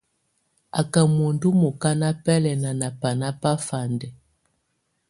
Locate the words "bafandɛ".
3.41-4.07